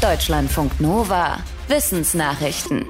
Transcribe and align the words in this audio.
Deutschlandfunk 0.00 0.80
Nova. 0.80 1.38
Wissensnachrichten. 1.66 2.86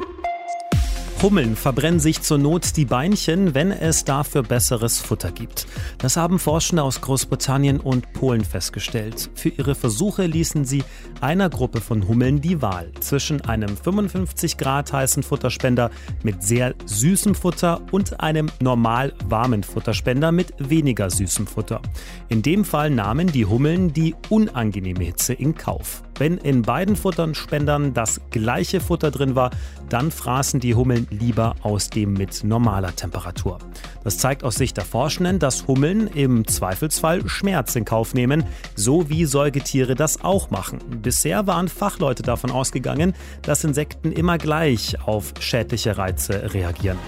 Hummeln 1.23 1.57
verbrennen 1.57 2.01
sich 2.01 2.21
zur 2.21 2.37
Not 2.37 2.77
die 2.77 2.85
Beinchen, 2.85 3.55
wenn 3.55 3.73
es 3.73 4.05
dafür 4.05 4.43
besseres 4.43 5.01
Futter 5.01 5.33
gibt. 5.33 5.67
Das 5.97 6.19
haben 6.19 6.39
Forschende 6.39 6.83
aus 6.83 7.01
Großbritannien 7.01 7.81
und 7.81 8.13
Polen 8.13 8.45
festgestellt. 8.45 9.31
Für 9.35 9.49
ihre 9.49 9.75
Versuche 9.75 10.27
ließen 10.27 10.67
sie 10.67 10.85
einer 11.23 11.49
Gruppe 11.49 11.81
von 11.81 12.07
Hummeln 12.07 12.43
die 12.43 12.61
Wahl 12.61 12.93
zwischen 13.01 13.41
einem 13.41 13.75
55 13.75 14.59
Grad 14.59 14.93
heißen 14.93 15.23
Futterspender 15.23 15.91
mit 16.23 16.43
sehr 16.45 16.75
süßem 16.85 17.35
Futter 17.35 17.81
und 17.91 18.21
einem 18.21 18.51
normal 18.61 19.15
warmen 19.25 19.63
Futterspender 19.63 20.31
mit 20.31 20.53
weniger 20.59 21.09
süßem 21.09 21.47
Futter. 21.47 21.81
In 22.29 22.43
dem 22.43 22.67
Fall 22.67 22.91
nahmen 22.91 23.33
die 23.33 23.47
Hummeln 23.47 23.95
die 23.95 24.15
unangenehme 24.29 25.05
Hitze 25.05 25.33
in 25.33 25.57
Kauf. 25.57 26.03
Wenn 26.19 26.37
in 26.39 26.63
beiden 26.63 26.97
Futterspendern 26.97 27.95
das 27.95 28.21
gleiche 28.31 28.81
Futter 28.81 29.11
drin 29.11 29.35
war, 29.37 29.51
dann 29.89 30.11
fraßen 30.11 30.61
die 30.61 30.75
Hummeln 30.75 31.07
lieber 31.11 31.55
aus 31.63 31.91
dem 31.91 32.13
mit 32.13 32.45
normaler 32.45 32.95
Temperatur. 32.95 33.59
Das 34.05 34.19
zeigt 34.19 34.45
aus 34.45 34.57
Sicht 34.57 34.77
der 34.77 34.85
Forschenden, 34.85 35.39
dass 35.39 35.67
Hummeln 35.67 36.09
im 36.09 36.47
Zweifelsfall 36.47 37.29
Schmerz 37.29 37.77
in 37.77 37.85
Kauf 37.85 38.15
nehmen, 38.15 38.45
so 38.75 39.09
wie 39.09 39.25
Säugetiere 39.25 39.95
das 39.95 40.23
auch 40.23 40.51
machen. 40.51 40.79
Bisher 41.03 41.47
waren 41.47 41.69
Fachleute 41.69 42.23
davon 42.23 42.51
ausgegangen, 42.51 43.15
dass 43.43 43.65
Insekten 43.65 44.13
immer 44.13 44.39
gleich 44.39 44.97
auf 45.07 45.35
schädliche 45.41 45.99
Reize 45.99 46.53
reagieren. 46.53 46.99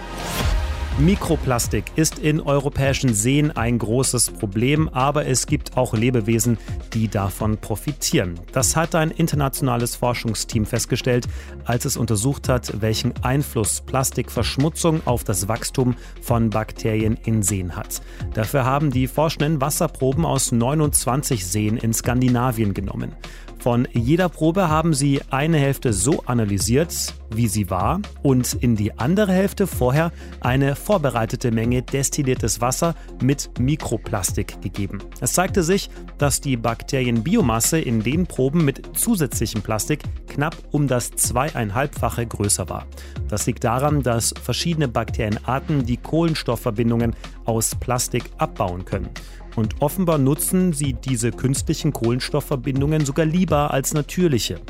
Mikroplastik 0.99 1.85
ist 1.97 2.19
in 2.19 2.41
europäischen 2.41 3.15
Seen 3.15 3.53
ein 3.53 3.79
großes 3.79 4.33
Problem, 4.33 4.89
aber 4.89 5.27
es 5.27 5.47
gibt 5.47 5.77
auch 5.77 5.95
Lebewesen, 5.95 6.59
die 6.93 7.09
davon 7.09 7.57
profitieren. 7.57 8.39
Das 8.53 8.77
hat 8.77 8.95
ein 8.95 9.11
internationales 9.11 9.97
Forschungsteam 9.97 10.67
festgestellt, 10.67 11.27
als 11.65 11.87
es 11.87 11.97
untersucht 11.97 12.49
hat, 12.49 12.83
welchen 12.83 13.15
Einfluss 13.23 13.81
Plastikverschmutzung 13.81 15.01
auf 15.07 15.25
das 15.25 15.49
Wachstum 15.49 15.97
von 16.21 16.51
Bakterien 16.51 17.19
in 17.25 17.43
Seen 17.43 17.77
hat. 17.77 18.03
Dafür 18.35 18.65
haben 18.65 18.91
die 18.91 19.07
Forschenden 19.07 19.61
Wasserproben 19.61 20.27
aus 20.27 20.53
29 20.53 21.47
Seen 21.47 21.77
in 21.79 21.95
Skandinavien 21.95 22.75
genommen. 22.75 23.13
Von 23.61 23.87
jeder 23.93 24.31
Probe 24.31 24.71
haben 24.71 24.95
sie 24.95 25.21
eine 25.29 25.59
Hälfte 25.59 25.93
so 25.93 26.23
analysiert, 26.25 27.13
wie 27.29 27.47
sie 27.47 27.69
war, 27.69 28.01
und 28.23 28.55
in 28.55 28.75
die 28.75 28.99
andere 28.99 29.35
Hälfte 29.35 29.67
vorher 29.67 30.13
eine 30.41 30.75
vorbereitete 30.75 31.51
Menge 31.51 31.83
destilliertes 31.83 32.63
Wasser 32.63 32.95
mit 33.23 33.51
Mikroplastik 33.61 34.63
gegeben. 34.63 35.01
Es 35.21 35.35
zeigte 35.35 35.63
sich, 35.63 35.91
dass 36.17 36.41
die 36.41 36.57
Bakterienbiomasse 36.57 37.79
in 37.79 38.03
den 38.03 38.27
Proben 38.27 38.65
mit 38.65 38.97
zusätzlichem 38.97 39.61
Plastik 39.61 40.05
knapp 40.27 40.57
um 40.71 40.89
das 40.89 41.11
zweieinhalbfache 41.11 42.27
größer 42.27 42.71
war. 42.71 42.87
Das 43.29 43.47
liegt 43.47 43.63
daran, 43.65 44.03
dass 44.03 44.33
verschiedene 44.43 44.89
Bakterienarten 44.89 45.85
die 45.85 45.99
Kohlenstoffverbindungen 45.99 47.15
aus 47.45 47.75
Plastik 47.75 48.25
abbauen 48.39 48.85
können. 48.85 49.11
Und 49.57 49.83
offenbar 49.83 50.19
nutzen 50.19 50.73
sie 50.73 50.93
diese 50.93 51.33
künstlichen 51.33 51.93
Kohlenstoffverbindungen 51.93 53.05
sogar 53.05 53.27
lieber 53.27 53.73
als 53.73 53.95
natürliche. 53.95 54.61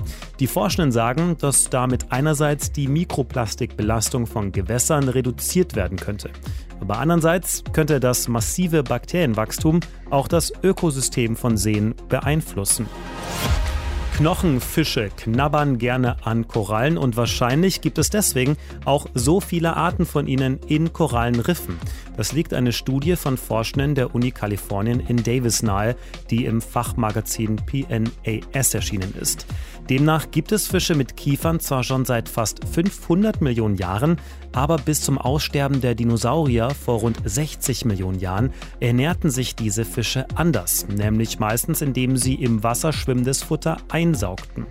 Die 0.41 0.47
Forschenden 0.47 0.91
sagen, 0.91 1.37
dass 1.39 1.69
damit 1.69 2.07
einerseits 2.11 2.73
die 2.73 2.89
Mikroplastikbelastung 2.89 4.27
von 4.27 4.53
Gewässern 4.53 5.09
reduziert 5.09 5.77
werden 5.77 5.99
könnte. 5.99 6.31
Aber 6.81 6.99
andererseits 6.99 7.63
könnte 7.73 8.01
das 8.01 8.27
massive 8.27 8.83
Bakterienwachstum 8.83 9.81
auch 10.09 10.29
das 10.29 10.53
Ökosystem 10.63 11.37
von 11.37 11.57
Seen 11.59 11.95
beeinflussen. 12.09 12.87
Knochenfische 14.21 15.09
knabbern 15.17 15.79
gerne 15.79 16.27
an 16.27 16.47
Korallen 16.47 16.99
und 16.99 17.17
wahrscheinlich 17.17 17.81
gibt 17.81 17.97
es 17.97 18.11
deswegen 18.11 18.59
auch 18.85 19.07
so 19.15 19.41
viele 19.41 19.79
Arten 19.79 20.05
von 20.05 20.27
ihnen 20.27 20.61
in 20.67 20.93
Korallenriffen. 20.93 21.79
Das 22.19 22.33
liegt 22.33 22.53
eine 22.53 22.73
Studie 22.73 23.17
von 23.17 23.39
Forschenden 23.39 23.95
der 23.95 24.15
Uni 24.15 24.31
Kalifornien 24.31 25.01
in 25.01 25.23
Davis 25.23 25.63
nahe, 25.63 25.97
die 26.29 26.45
im 26.45 26.61
Fachmagazin 26.61 27.57
PNAS 27.65 28.75
erschienen 28.75 29.15
ist. 29.19 29.47
Demnach 29.89 30.31
gibt 30.31 30.53
es 30.53 30.69
Fische 30.69 30.95
mit 30.95 31.17
Kiefern 31.17 31.59
zwar 31.59 31.83
schon 31.83 32.05
seit 32.05 32.29
fast 32.29 32.69
500 32.69 33.41
Millionen 33.41 33.77
Jahren, 33.77 34.19
aber 34.53 34.77
bis 34.77 35.01
zum 35.01 35.19
Aussterben 35.19 35.81
der 35.81 35.95
Dinosaurier 35.95 36.71
vor 36.71 37.01
rund 37.01 37.19
60 37.25 37.85
Millionen 37.87 38.21
Jahren 38.21 38.53
ernährten 38.81 39.31
sich 39.31 39.57
diese 39.57 39.85
Fische 39.85 40.27
anders, 40.35 40.87
nämlich 40.89 41.39
meistens 41.39 41.83
indem 41.83 42.17
sie 42.17 42.35
im 42.35 42.63
Wasser 42.63 42.93
schwimmendes 42.93 43.43
Futter 43.43 43.79
einsaugten. 44.11 44.67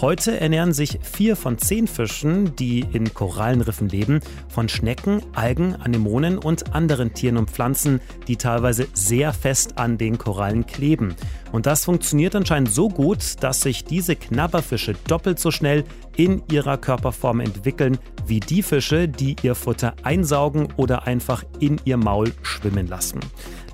Heute 0.00 0.38
ernähren 0.38 0.72
sich 0.72 0.98
vier 1.02 1.36
von 1.36 1.58
zehn 1.58 1.86
Fischen, 1.86 2.56
die 2.56 2.84
in 2.92 3.12
Korallenriffen 3.12 3.88
leben, 3.88 4.20
von 4.48 4.68
Schnecken, 4.68 5.22
Algen, 5.34 5.76
Anemonen 5.76 6.38
und 6.38 6.74
anderen 6.74 7.14
Tieren 7.14 7.36
und 7.36 7.50
Pflanzen, 7.50 8.00
die 8.28 8.36
teilweise 8.36 8.86
sehr 8.92 9.32
fest 9.32 9.78
an 9.78 9.98
den 9.98 10.18
Korallen 10.18 10.66
kleben. 10.66 11.14
Und 11.54 11.66
das 11.66 11.84
funktioniert 11.84 12.34
anscheinend 12.34 12.72
so 12.72 12.88
gut, 12.88 13.40
dass 13.40 13.60
sich 13.60 13.84
diese 13.84 14.16
Knabberfische 14.16 14.94
doppelt 15.06 15.38
so 15.38 15.52
schnell 15.52 15.84
in 16.16 16.42
ihrer 16.50 16.76
Körperform 16.78 17.38
entwickeln 17.38 17.98
wie 18.26 18.40
die 18.40 18.60
Fische, 18.60 19.06
die 19.06 19.36
ihr 19.42 19.54
Futter 19.54 19.94
einsaugen 20.02 20.66
oder 20.76 21.06
einfach 21.06 21.44
in 21.60 21.80
ihr 21.84 21.96
Maul 21.96 22.32
schwimmen 22.42 22.88
lassen. 22.88 23.20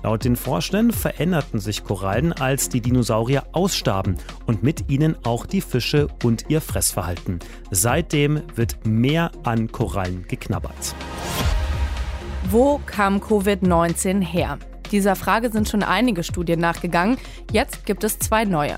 Laut 0.03 0.25
den 0.25 0.35
Forschenden 0.35 0.91
veränderten 0.91 1.59
sich 1.59 1.83
Korallen, 1.83 2.33
als 2.33 2.69
die 2.69 2.81
Dinosaurier 2.81 3.47
ausstarben 3.51 4.17
und 4.45 4.61
mit 4.61 4.91
ihnen 4.91 5.15
auch 5.23 5.47
die 5.47 5.61
Fische 5.61 6.07
und 6.23 6.45
ihr 6.49 6.61
Fressverhalten. 6.61 7.39
Seitdem 7.71 8.43
wird 8.53 8.85
mehr 8.85 9.31
an 9.41 9.71
Korallen 9.71 10.27
geknabbert. 10.27 10.93
Wo 12.47 12.79
kam 12.85 13.17
Covid-19 13.17 14.21
her? 14.21 14.59
Dieser 14.91 15.15
Frage 15.15 15.51
sind 15.51 15.69
schon 15.69 15.83
einige 15.83 16.23
Studien 16.23 16.59
nachgegangen. 16.59 17.17
Jetzt 17.51 17.85
gibt 17.85 18.03
es 18.03 18.19
zwei 18.19 18.45
neue. 18.45 18.75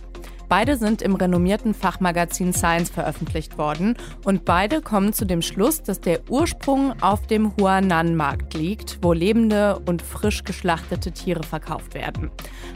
Beide 0.47 0.77
sind 0.77 1.01
im 1.01 1.15
renommierten 1.15 1.73
Fachmagazin 1.73 2.53
Science 2.53 2.91
veröffentlicht 2.91 3.57
worden 3.57 3.97
und 4.23 4.45
beide 4.45 4.81
kommen 4.81 5.11
zu 5.11 5.25
dem 5.25 5.41
Schluss, 5.41 5.81
dass 5.81 5.99
der 5.99 6.29
Ursprung 6.29 6.93
auf 7.01 7.25
dem 7.25 7.55
Huanan-Markt 7.57 8.53
liegt, 8.53 8.99
wo 9.01 9.13
lebende 9.13 9.79
und 9.87 10.03
frisch 10.03 10.43
geschlachtete 10.43 11.11
Tiere 11.11 11.41
verkauft 11.41 11.95
werden. 11.95 12.29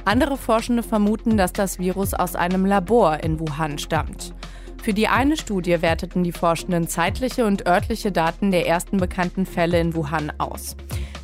Andere 0.05 0.37
Forschende 0.37 0.81
vermuten, 0.81 1.37
dass 1.37 1.53
das 1.53 1.77
Virus 1.77 2.15
aus 2.15 2.35
einem 2.35 2.65
Labor 2.65 3.23
in 3.23 3.39
Wuhan 3.39 3.77
stammt. 3.77 4.33
Für 4.81 4.93
die 4.93 5.07
eine 5.07 5.37
Studie 5.37 5.81
werteten 5.81 6.23
die 6.23 6.31
Forschenden 6.31 6.87
zeitliche 6.87 7.45
und 7.45 7.67
örtliche 7.67 8.11
Daten 8.11 8.49
der 8.49 8.65
ersten 8.65 8.97
bekannten 8.97 9.45
Fälle 9.45 9.79
in 9.79 9.93
Wuhan 9.93 10.31
aus. 10.39 10.77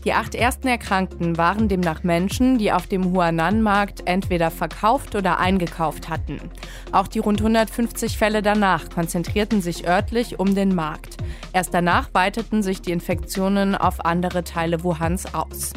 Die 0.06 0.12
acht 0.12 0.36
ersten 0.36 0.68
Erkrankten 0.68 1.38
waren 1.38 1.70
demnach 1.70 2.04
Menschen, 2.04 2.58
die 2.58 2.74
auf 2.74 2.88
dem 2.88 3.14
Huanan-Markt 3.14 4.04
entweder 4.06 4.52
verkauft 4.52 5.16
oder 5.16 5.40
eingekauft 5.40 6.10
hatten. 6.10 6.40
Auch 6.92 7.08
die 7.08 7.20
rund 7.20 7.40
150 7.40 8.18
Fälle 8.18 8.42
danach 8.42 8.90
konzentrierten 8.90 9.62
sich 9.62 9.88
örtlich 9.88 10.40
um 10.40 10.56
den 10.56 10.76
Markt. 10.76 11.18
Erst 11.54 11.74
danach 11.74 12.10
weiteten 12.14 12.64
sich 12.64 12.82
die 12.82 12.92
Infektionen 12.92 13.76
auf 13.76 14.04
andere 14.06 14.44
Teile 14.44 14.84
Wuhans 14.84 15.34
aus. 15.34 15.72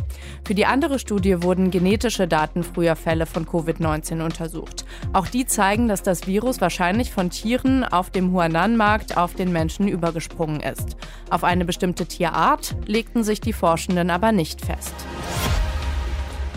Für 0.45 0.55
die 0.55 0.67
andere 0.67 0.99
Studie 0.99 1.43
wurden 1.43 1.71
genetische 1.71 2.27
Daten 2.27 2.63
früher 2.63 2.97
Fälle 2.97 3.27
von 3.27 3.47
Covid-19 3.47 4.25
untersucht. 4.25 4.85
Auch 5.13 5.27
die 5.27 5.47
zeigen, 5.47 5.87
dass 5.87 6.03
das 6.03 6.27
Virus 6.27 6.61
wahrscheinlich 6.61 7.13
von 7.13 7.31
Tieren 7.31 7.85
auf 7.85 8.11
dem 8.11 8.33
Huanan-Markt 8.33 9.17
auf 9.17 9.35
den 9.35 9.53
Menschen 9.53 9.87
übergesprungen 9.87 10.61
ist. 10.61 10.97
Auf 11.31 11.45
eine 11.45 11.65
bestimmte 11.65 12.07
Tierart 12.07 12.77
legten 12.87 13.23
sich 13.23 13.41
die 13.41 13.53
Forschenden 13.53 14.11
aber 14.17 14.33
nicht 14.33 14.65
fest. 14.65 14.95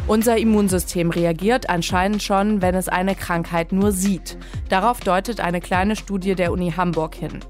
Unser 0.07 0.37
Immunsystem 0.37 1.09
reagiert 1.09 1.69
anscheinend 1.69 2.23
schon, 2.23 2.61
wenn 2.61 2.73
es 2.73 2.87
eine 2.87 3.15
Krankheit 3.15 3.73
nur 3.73 3.91
sieht. 3.91 4.37
Darauf 4.69 5.01
deutet 5.01 5.41
eine 5.41 5.59
kleine 5.59 5.97
Studie 5.97 6.35
der 6.35 6.53
Uni 6.53 6.71
Hamburg 6.71 7.15
hin. 7.15 7.41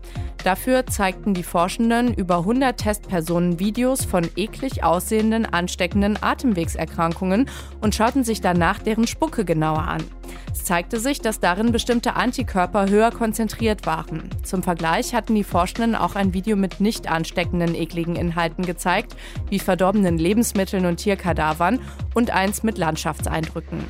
Dafür 0.43 0.85
zeigten 0.87 1.33
die 1.33 1.43
Forschenden 1.43 2.13
über 2.13 2.37
100 2.37 2.77
Testpersonen 2.77 3.59
Videos 3.59 4.05
von 4.05 4.29
eklig 4.37 4.83
aussehenden 4.83 5.45
ansteckenden 5.45 6.17
Atemwegserkrankungen 6.21 7.49
und 7.81 7.93
schauten 7.93 8.23
sich 8.23 8.39
danach 8.39 8.79
deren 8.79 9.05
Spucke 9.05 9.43
genauer 9.43 9.83
an. 9.83 10.03
Es 10.51 10.63
zeigte 10.63 10.99
sich, 10.99 11.19
dass 11.19 11.39
darin 11.39 11.71
bestimmte 11.71 12.15
Antikörper 12.15 12.89
höher 12.89 13.11
konzentriert 13.11 13.85
waren. 13.85 14.29
Zum 14.43 14.63
Vergleich 14.63 15.13
hatten 15.13 15.35
die 15.35 15.43
Forschenden 15.43 15.95
auch 15.95 16.15
ein 16.15 16.33
Video 16.33 16.55
mit 16.55 16.79
nicht 16.79 17.09
ansteckenden 17.09 17.75
ekligen 17.75 18.15
Inhalten 18.15 18.65
gezeigt, 18.65 19.15
wie 19.49 19.59
verdorbenen 19.59 20.17
Lebensmitteln 20.17 20.85
und 20.85 20.97
Tierkadavern 20.97 21.79
und 22.13 22.31
eins 22.31 22.63
mit 22.63 22.77
Landschaftseindrücken. 22.77 23.83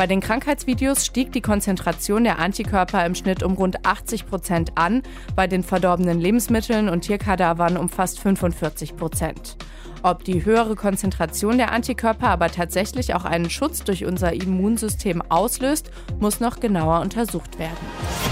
Bei 0.00 0.06
den 0.06 0.20
Krankheitsvideos 0.20 1.04
stieg 1.04 1.30
die 1.30 1.42
Konzentration 1.42 2.24
der 2.24 2.38
Antikörper 2.38 3.04
im 3.04 3.14
Schnitt 3.14 3.42
um 3.42 3.52
rund 3.52 3.84
80 3.84 4.26
Prozent 4.26 4.72
an, 4.76 5.02
bei 5.36 5.46
den 5.46 5.62
verdorbenen 5.62 6.18
Lebensmitteln 6.18 6.88
und 6.88 7.02
Tierkadavern 7.02 7.76
um 7.76 7.90
fast 7.90 8.18
45 8.18 8.96
Prozent. 8.96 9.58
Ob 10.02 10.24
die 10.24 10.42
höhere 10.42 10.74
Konzentration 10.74 11.58
der 11.58 11.70
Antikörper 11.72 12.28
aber 12.28 12.48
tatsächlich 12.48 13.12
auch 13.14 13.26
einen 13.26 13.50
Schutz 13.50 13.84
durch 13.84 14.06
unser 14.06 14.32
Immunsystem 14.32 15.20
auslöst, 15.28 15.90
muss 16.18 16.40
noch 16.40 16.60
genauer 16.60 17.02
untersucht 17.02 17.58
werden. 17.58 18.29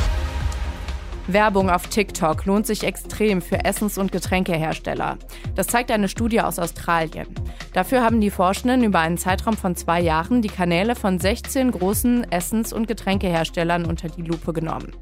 Werbung 1.31 1.69
auf 1.69 1.87
TikTok 1.89 2.47
lohnt 2.47 2.67
sich 2.67 2.85
extrem 2.85 3.43
für 3.43 3.63
Essens- 3.63 3.99
und 3.99 4.13
Getränkehersteller. 4.13 5.19
Das 5.55 5.67
zeigt 5.67 5.91
eine 5.91 6.09
Studie 6.09 6.41
aus 6.41 6.59
Australien. 6.59 7.27
Dafür 7.75 8.03
haben 8.03 8.23
die 8.23 8.31
Forschenden 8.31 8.83
über 8.83 9.01
einen 9.01 9.19
Zeitraum 9.19 9.55
von 9.55 9.77
zwei 9.77 10.01
Jahren 10.01 10.41
die 10.41 10.49
Kanäle 10.49 10.95
von 10.95 11.19
16 11.19 11.73
großen 11.73 12.33
Essens- 12.33 12.73
und 12.73 12.89
Getränkeherstellern 12.89 13.85
unter 13.85 14.09
die 14.09 14.23
Lupe 14.23 14.55
genommen. 14.55 14.93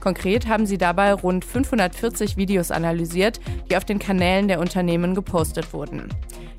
Konkret 0.00 0.48
haben 0.48 0.66
sie 0.66 0.76
dabei 0.76 1.14
rund 1.14 1.44
540 1.44 2.36
Videos 2.36 2.72
analysiert, 2.72 3.38
die 3.70 3.76
auf 3.76 3.84
den 3.84 4.00
Kanälen 4.00 4.48
der 4.48 4.58
Unternehmen 4.58 5.14
gepostet 5.14 5.72
wurden. 5.72 6.08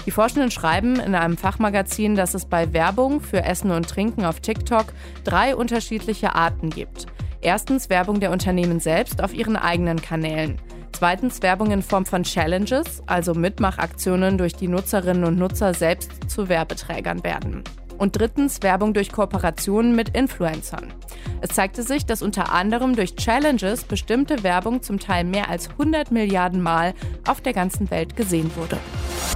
Die 0.06 0.12
Forschenden 0.12 0.52
schreiben 0.52 1.02
in 1.02 1.16
einem 1.16 1.36
Fachmagazin, 1.36 2.16
dass 2.16 2.34
es 2.34 2.46
bei 2.46 2.72
Werbung 2.72 3.20
für 3.20 3.44
Essen 3.44 3.72
und 3.72 3.90
Trinken 3.90 4.24
auf 4.24 4.40
TikTok 4.40 4.86
drei 5.26 5.54
unterschiedliche 5.54 6.34
Arten 6.34 6.70
gibt. 6.70 7.08
Erstens 7.48 7.90
Werbung 7.90 8.20
der 8.20 8.32
Unternehmen 8.32 8.82
selbst 8.82 9.24
auf 9.24 9.34
ihren 9.34 9.56
eigenen 9.56 10.02
Kanälen. 10.02 10.60
Zweitens 10.92 11.42
Werbung 11.42 11.72
in 11.72 11.82
Form 11.82 12.06
von 12.06 12.24
Challenges, 12.24 13.02
also 13.06 13.34
Mitmachaktionen, 13.34 14.38
durch 14.38 14.54
die 14.54 14.68
Nutzerinnen 14.68 15.24
und 15.24 15.40
Nutzer 15.40 15.74
selbst 15.74 16.30
zu 16.30 16.50
Werbeträgern 16.50 17.24
werden. 17.24 17.64
Und 17.98 18.20
drittens 18.20 18.64
Werbung 18.64 18.94
durch 18.94 19.14
Kooperationen 19.14 19.96
mit 19.96 20.10
Influencern. 20.10 20.94
Es 21.40 21.52
zeigte 21.52 21.84
sich, 21.84 22.06
dass 22.06 22.22
unter 22.22 22.52
anderem 22.52 22.98
durch 22.98 23.16
Challenges 23.16 23.86
bestimmte 23.86 24.44
Werbung 24.44 24.82
zum 24.82 25.00
Teil 25.00 25.24
mehr 25.24 25.50
als 25.50 25.70
100 25.70 26.12
Milliarden 26.12 26.62
Mal 26.62 26.96
auf 27.26 27.40
der 27.40 27.54
ganzen 27.54 27.90
Welt 27.92 28.18
gesehen 28.18 28.52
wurde. 28.58 28.78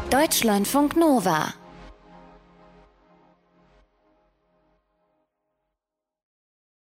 Deutschlandfunk 0.09 0.97
Nova 0.97 1.53